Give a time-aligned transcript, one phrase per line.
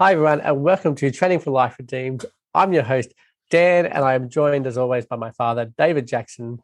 [0.00, 2.24] Hi, everyone, and welcome to Training for Life Redeemed.
[2.54, 3.12] I'm your host,
[3.50, 6.62] Dan, and I am joined as always by my father, David Jackson.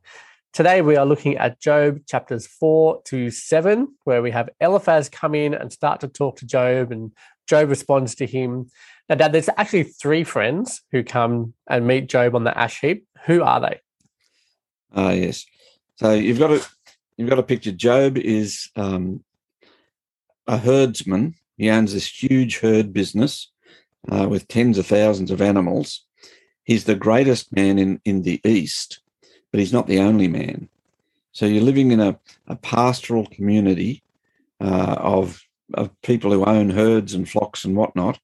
[0.52, 5.34] Today, we are looking at Job chapters four to seven, where we have Eliphaz come
[5.34, 7.10] in and start to talk to Job, and
[7.48, 8.70] Job responds to him.
[9.08, 13.04] Now, Dad, there's actually three friends who come and meet Job on the ash heap.
[13.26, 13.80] Who are they?
[14.94, 15.44] Ah, uh, yes.
[15.96, 16.64] So you've got to
[17.16, 19.24] you've got to picture Job is um,
[20.46, 23.50] a herdsman he owns this huge herd business
[24.10, 26.04] uh, with tens of thousands of animals.
[26.64, 29.00] He's the greatest man in, in the East,
[29.50, 30.68] but he's not the only man.
[31.32, 34.02] So you're living in a, a pastoral community
[34.60, 35.42] uh, of,
[35.74, 38.18] of people who own herds and flocks and whatnot.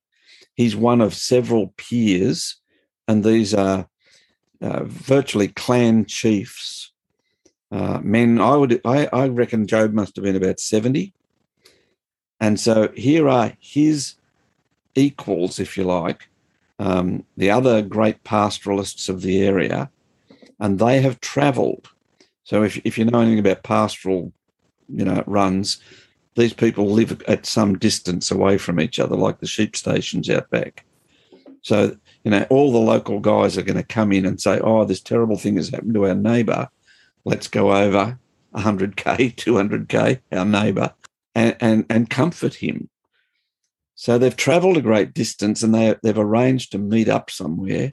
[0.55, 2.57] He's one of several peers,
[3.09, 3.89] and these are
[4.61, 6.93] uh, virtually clan chiefs.
[7.73, 11.13] Uh, men, I would, I, I reckon Job must have been about 70
[12.41, 14.15] and so here are his
[14.95, 16.29] equals, if you like,
[16.79, 19.91] um, the other great pastoralists of the area,
[20.59, 21.89] and they have traveled.
[22.45, 24.33] So if, if you know anything about pastoral,
[24.89, 25.81] you know, runs,
[26.37, 30.49] these people live at some distance away from each other, like the sheep stations out
[30.51, 30.85] back.
[31.63, 34.85] So, you know, all the local guys are going to come in and say, oh,
[34.85, 36.69] this terrible thing has happened to our neighbour.
[37.25, 38.19] Let's go over
[38.55, 40.95] 100K, 200K, our neighbour,
[41.35, 42.89] and, and, and comfort him.
[43.95, 47.93] So they've traveled a great distance and they, they've arranged to meet up somewhere.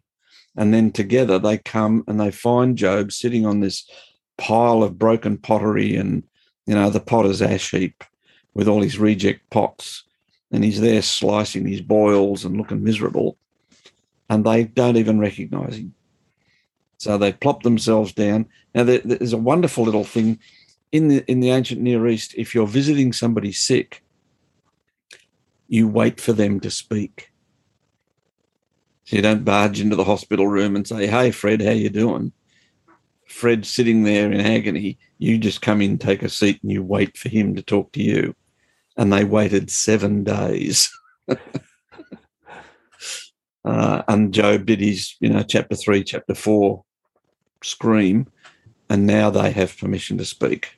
[0.56, 3.90] And then together they come and they find Job sitting on this
[4.38, 6.24] pile of broken pottery and,
[6.66, 8.04] you know, the potter's ash heap
[8.54, 10.04] with all his reject pots.
[10.52, 13.38] And he's there slicing his boils and looking miserable.
[14.30, 15.94] And they don't even recognize him.
[16.98, 18.48] So they plop themselves down.
[18.74, 20.40] Now, there's a wonderful little thing
[20.92, 24.04] in the in the ancient Near East, if you're visiting somebody sick,
[25.68, 27.32] you wait for them to speak.
[29.06, 32.32] So you don't barge into the hospital room and say, "Hey, Fred, how you doing?"
[33.28, 34.98] Fred's sitting there in agony.
[35.18, 38.02] You just come in, take a seat, and you wait for him to talk to
[38.02, 38.34] you.
[38.96, 40.90] And they waited seven days.
[43.66, 46.84] uh, and Job did his, you know, chapter three, chapter four
[47.64, 48.28] scream,
[48.90, 50.77] and now they have permission to speak.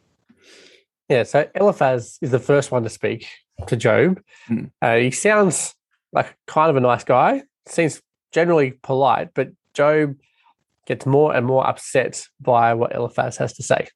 [1.10, 3.28] Yeah, so Eliphaz is the first one to speak
[3.68, 4.22] to Job.
[4.48, 4.72] Mm.
[4.82, 5.74] Uh, he sounds
[6.14, 10.16] like kind of a nice guy, seems generally polite, but Job
[10.86, 13.88] gets more and more upset by what Eliphaz has to say.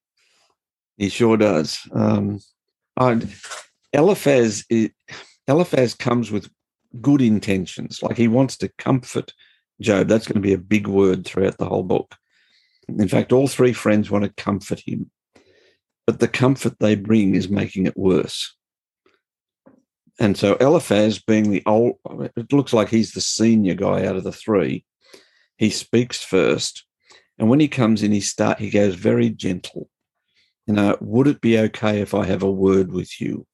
[0.97, 1.79] He sure does.
[1.93, 2.39] Um,
[3.93, 4.65] Eliphaz,
[5.47, 6.49] Eliphaz comes with
[6.99, 9.33] good intentions, like he wants to comfort
[9.81, 10.07] Job.
[10.07, 12.15] That's going to be a big word throughout the whole book.
[12.87, 15.09] In fact, all three friends want to comfort him
[16.05, 18.55] but the comfort they bring is making it worse.
[20.19, 21.95] And so Eliphaz, being the old,
[22.35, 24.85] it looks like he's the senior guy out of the three.
[25.57, 26.85] He speaks first,
[27.39, 29.89] and when he comes in, he start he goes very gentle.
[30.67, 33.47] You know, would it be okay if I have a word with you?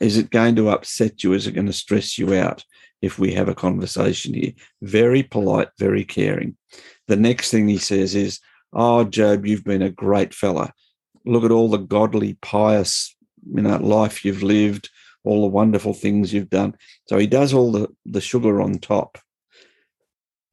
[0.00, 1.32] Is it going to upset you?
[1.32, 2.64] Is it going to stress you out
[3.02, 4.52] if we have a conversation here?
[4.82, 6.56] Very polite, very caring.
[7.08, 8.40] The next thing he says is,
[8.72, 10.72] Oh, Job, you've been a great fella
[11.26, 13.14] look at all the godly, pious,
[13.44, 14.90] you know, life you've lived,
[15.24, 16.74] all the wonderful things you've done.
[17.06, 19.18] So he does all the, the sugar on top.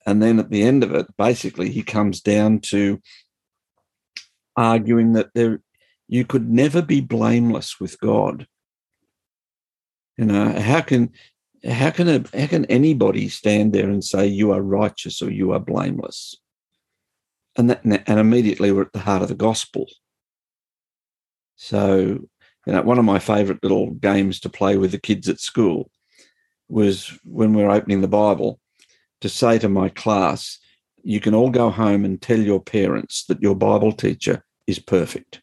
[0.06, 3.02] And then at the end of it, basically, he comes down to
[4.58, 5.62] arguing that there
[6.08, 8.48] you could never be blameless with God.
[10.18, 11.12] You know, how can
[11.68, 15.54] how can a, how can anybody stand there and say you are righteous or you
[15.54, 16.36] are blameless?
[17.56, 19.88] And that and immediately we're at the heart of the gospel.
[21.64, 22.20] So,
[22.66, 25.90] you know, one of my favorite little games to play with the kids at school
[26.68, 28.60] was when we were opening the Bible
[29.22, 30.60] to say to my class,
[31.04, 35.42] you can all go home and tell your parents that your Bible teacher is perfect.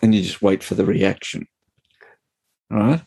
[0.00, 1.48] And you just wait for the reaction.
[2.70, 3.02] All right.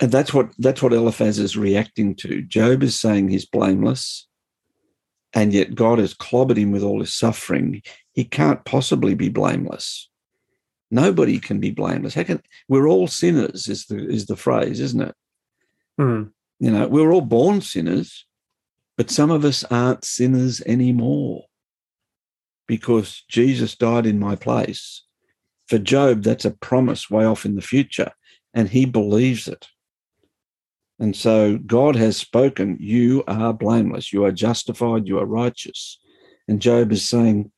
[0.00, 2.40] And that's what that's what Eliphaz is reacting to.
[2.40, 4.25] Job is saying he's blameless,
[5.36, 7.82] and yet God has clobbered him with all his suffering
[8.16, 10.08] he can't possibly be blameless.
[10.90, 12.14] Nobody can be blameless.
[12.14, 13.68] How can we're all sinners?
[13.68, 15.14] Is the is the phrase, isn't it?
[16.00, 16.30] Mm.
[16.58, 18.24] You know, we're all born sinners,
[18.96, 21.44] but some of us aren't sinners anymore
[22.66, 25.02] because Jesus died in my place.
[25.68, 28.12] For Job, that's a promise way off in the future,
[28.54, 29.68] and he believes it.
[30.98, 35.98] And so God has spoken, you are blameless, you are justified, you are righteous.
[36.48, 37.50] And Job is saying,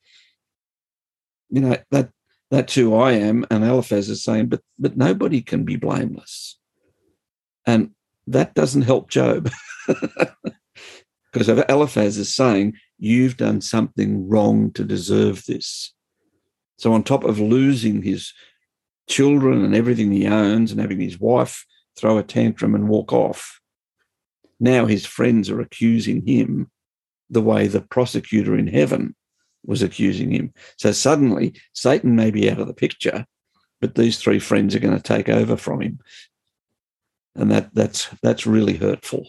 [1.50, 2.11] you know that
[2.50, 3.46] that's who I am.
[3.50, 6.58] And Eliphaz is saying, but but nobody can be blameless.
[7.67, 7.90] And
[8.26, 9.50] that doesn't help Job.
[11.32, 15.94] because Eliphaz is saying, You've done something wrong to deserve this.
[16.79, 18.32] So, on top of losing his
[19.08, 21.64] children and everything he owns and having his wife
[21.98, 23.60] throw a tantrum and walk off,
[24.60, 26.70] now his friends are accusing him
[27.30, 29.14] the way the prosecutor in heaven
[29.64, 30.52] was accusing him.
[30.76, 33.26] So suddenly Satan may be out of the picture,
[33.80, 35.98] but these three friends are going to take over from him.
[37.34, 39.28] And that that's that's really hurtful.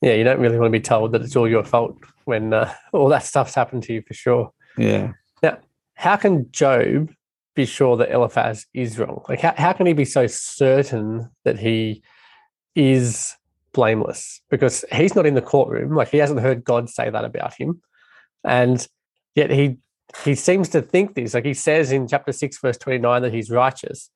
[0.00, 2.72] Yeah, you don't really want to be told that it's all your fault when uh,
[2.92, 4.52] all that stuff's happened to you for sure.
[4.76, 5.12] Yeah.
[5.42, 5.58] Now,
[5.94, 7.10] how can Job
[7.58, 9.24] be sure that Eliphaz is wrong?
[9.28, 12.04] Like, how, how can he be so certain that he
[12.76, 13.34] is
[13.72, 14.40] blameless?
[14.48, 15.96] Because he's not in the courtroom.
[15.96, 17.82] Like, he hasn't heard God say that about him.
[18.44, 18.86] And
[19.34, 19.78] yet he
[20.24, 21.34] he seems to think this.
[21.34, 24.08] Like he says in chapter 6, verse 29, that he's righteous.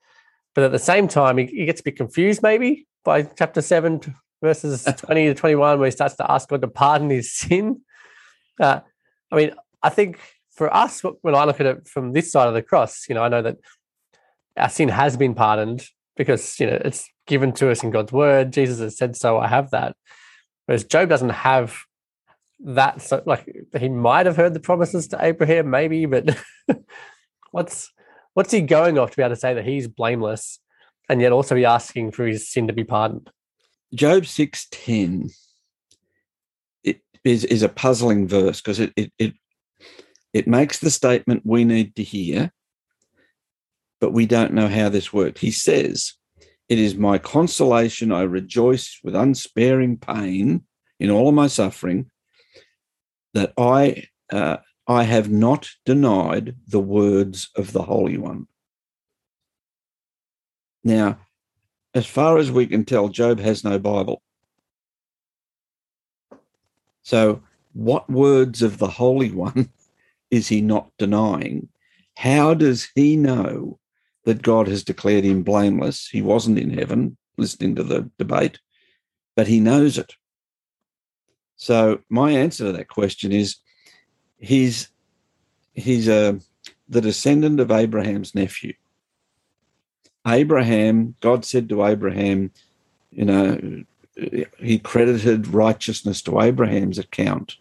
[0.54, 4.00] But at the same time, he, he gets a bit confused maybe by chapter 7,
[4.40, 7.80] verses 20 to 21, where he starts to ask God to pardon his sin.
[8.60, 8.80] Uh,
[9.32, 9.50] I mean,
[9.82, 10.18] I think
[10.54, 13.22] for us, when I look at it from this side of the cross, you know,
[13.22, 13.56] I know that
[14.56, 15.84] our sin has been pardoned
[16.16, 18.52] because, you know, it's given to us in God's word.
[18.52, 19.38] Jesus has said so.
[19.38, 19.96] I have that.
[20.66, 21.78] Whereas Job doesn't have
[22.64, 26.36] that so like he might have heard the promises to Abraham, maybe, but
[27.50, 27.90] what's
[28.34, 30.60] what's he going off to be able to say that he's blameless
[31.08, 33.30] and yet also be asking for his sin to be pardoned?
[33.94, 35.30] Job six ten
[36.84, 39.34] it is is a puzzling verse because it, it it
[40.32, 42.52] it makes the statement we need to hear,
[44.00, 45.38] but we don't know how this worked.
[45.38, 46.14] He says,
[46.68, 50.64] It is my consolation, I rejoice with unsparing pain
[50.98, 52.10] in all of my suffering
[53.34, 58.46] that I uh, I have not denied the words of the Holy One.
[60.82, 61.18] Now,
[61.94, 64.22] as far as we can tell, Job has no Bible.
[67.02, 67.42] So,
[67.72, 69.70] what words of the Holy One
[70.32, 71.68] is he not denying?
[72.16, 73.78] How does he know
[74.24, 76.08] that God has declared him blameless?
[76.08, 78.58] He wasn't in heaven listening to the debate,
[79.36, 80.14] but he knows it.
[81.56, 83.56] So my answer to that question is
[84.38, 84.88] he's
[85.74, 86.40] he's a
[86.88, 88.74] the descendant of Abraham's nephew.
[90.26, 92.52] Abraham, God said to Abraham,
[93.10, 93.84] you know,
[94.58, 97.56] he credited righteousness to Abraham's account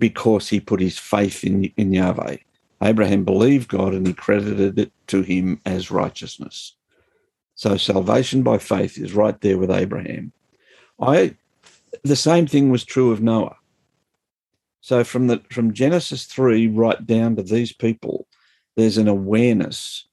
[0.00, 2.38] because he put his faith in, in Yahweh.
[2.82, 6.74] Abraham believed God and he credited it to him as righteousness.
[7.54, 10.32] So salvation by faith is right there with Abraham.
[10.98, 11.36] I
[12.02, 13.56] the same thing was true of Noah.
[14.80, 18.26] So from the from Genesis 3 right down to these people,
[18.76, 20.06] there's an awareness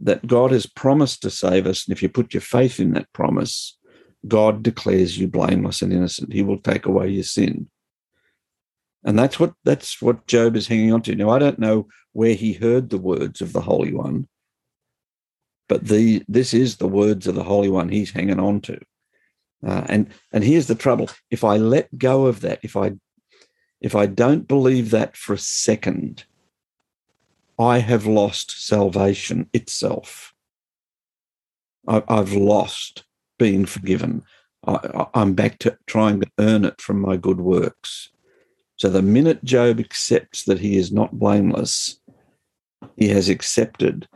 [0.00, 1.86] that God has promised to save us.
[1.86, 3.76] And if you put your faith in that promise,
[4.28, 6.32] God declares you blameless and innocent.
[6.32, 7.68] He will take away your sin.
[9.06, 11.14] And that's what that's what Job is hanging on to.
[11.14, 14.26] Now I don't know where he heard the words of the Holy One,
[15.68, 18.80] but the this is the words of the Holy One he's hanging on to.
[19.64, 22.94] Uh, and and here's the trouble: if I let go of that, if I
[23.80, 26.24] if I don't believe that for a second,
[27.60, 30.34] I have lost salvation itself.
[31.86, 33.04] I, have lost
[33.38, 34.24] being forgiven.
[34.66, 38.10] I, I'm back to trying to earn it from my good works.
[38.76, 41.98] So the minute Job accepts that he is not blameless,
[42.96, 44.06] he has accepted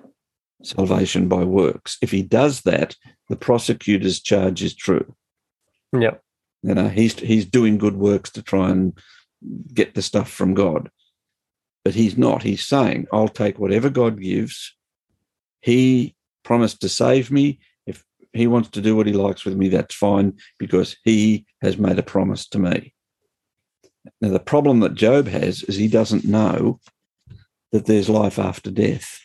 [0.63, 1.97] salvation by works.
[2.03, 2.97] If he does that,
[3.29, 5.15] the prosecutor's charge is true.
[5.99, 6.17] Yeah.
[6.63, 8.99] You know, he's he's doing good works to try and
[9.73, 10.91] get the stuff from God.
[11.85, 12.43] But he's not.
[12.43, 14.77] He's saying, I'll take whatever God gives.
[15.63, 16.15] He
[16.45, 17.61] promised to save me.
[17.87, 21.79] If he wants to do what he likes with me, that's fine because he has
[21.79, 22.93] made a promise to me.
[24.21, 26.81] Now, the problem that Job has is he doesn't know
[27.73, 29.21] that there's life after death.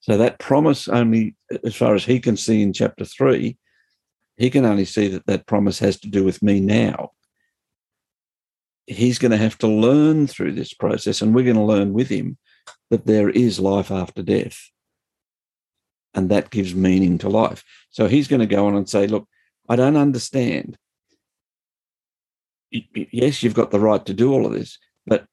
[0.00, 3.56] So that promise only, as far as he can see in chapter three,
[4.36, 7.12] he can only see that that promise has to do with me now.
[8.86, 12.08] He's going to have to learn through this process, and we're going to learn with
[12.08, 12.36] him
[12.90, 14.70] that there is life after death.
[16.12, 17.64] And that gives meaning to life.
[17.90, 19.26] So he's going to go on and say, Look,
[19.68, 20.76] I don't understand.
[22.94, 25.26] Yes, you've got the right to do all of this, but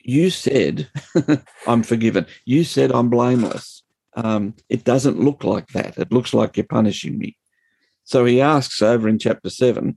[0.00, 0.90] you said
[1.66, 2.26] I'm forgiven.
[2.44, 3.82] You said I'm blameless.
[4.16, 5.96] Um, it doesn't look like that.
[5.96, 7.36] It looks like you're punishing me.
[8.04, 9.96] So he asks over in chapter 7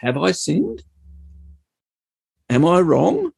[0.00, 0.82] Have I sinned?
[2.48, 3.30] Am I wrong?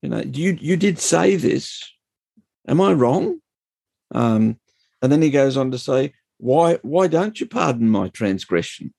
[0.00, 1.82] You know, you, you did say this.
[2.66, 3.40] Am I wrong?
[4.14, 4.58] Um,
[5.02, 8.94] And then he goes on to say, Why, why don't you pardon my transgression?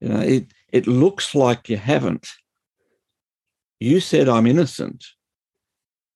[0.00, 2.28] You know, it, it looks like you haven't.
[3.78, 5.04] You said I'm innocent.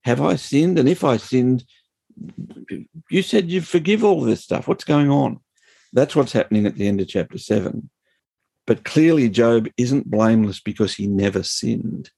[0.04, 0.78] Have I sinned?
[0.78, 1.64] And if I sinned,
[3.10, 4.68] you said you forgive all this stuff.
[4.68, 5.40] What's going on?
[5.92, 7.90] That's what's happening at the end of chapter seven.
[8.66, 12.10] But clearly, Job isn't blameless because he never sinned.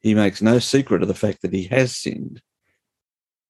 [0.00, 2.40] He makes no secret of the fact that he has sinned.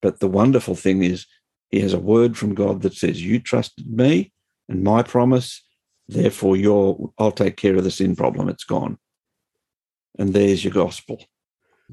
[0.01, 1.25] But the wonderful thing is,
[1.69, 4.31] he has a word from God that says, You trusted me
[4.69, 5.63] and my promise,
[6.07, 8.49] therefore you I'll take care of the sin problem.
[8.49, 8.97] It's gone.
[10.17, 11.23] And there's your gospel.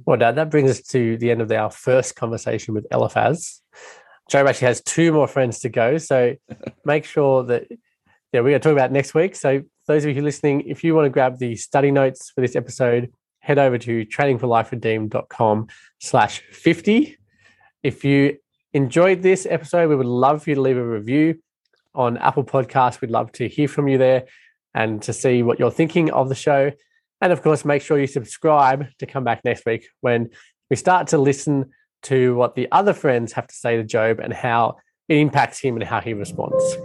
[0.04, 3.61] Well, Dad, that brings us to the end of our first conversation with Eliphaz.
[4.30, 5.99] Job actually has two more friends to go.
[5.99, 6.35] So
[6.85, 9.37] make sure that yeah, we're going to talk about next week.
[9.37, 12.56] So those of you listening, if you want to grab the study notes for this
[12.56, 15.68] episode, head over to trainingforliferedeemed.com
[16.00, 17.16] slash 50.
[17.85, 18.38] If you
[18.73, 21.40] enjoyed this episode, we would love for you to leave a review
[21.95, 23.01] on Apple Podcasts.
[23.01, 24.25] We'd love to hear from you there
[24.75, 26.73] and to see what you're thinking of the show.
[27.21, 30.31] And of course, make sure you subscribe to come back next week when
[30.71, 31.71] we start to listen
[32.05, 34.77] to what the other friends have to say to Job and how
[35.09, 36.77] it impacts him and how he responds.